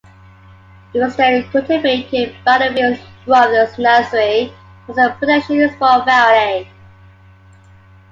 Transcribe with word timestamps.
It 0.95 0.99
was 0.99 1.15
then 1.15 1.47
cultivated 1.51 2.35
by 2.43 2.57
the 2.57 2.73
Williams 2.73 3.05
Brothers 3.23 3.77
nursery 3.77 4.51
as 4.89 4.97
a 4.97 5.15
potential 5.19 5.61
export 5.63 6.05
variety. 6.05 6.67